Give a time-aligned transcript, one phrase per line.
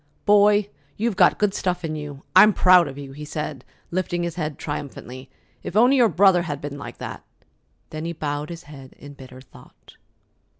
[0.25, 2.23] "Boy, you've got good stuff in you!
[2.35, 5.29] I'm proud of you," he said, lifting his head triumphantly.
[5.61, 7.23] "If only your brother had been like that!"
[7.91, 9.97] Then he bowed his head in bitter thought.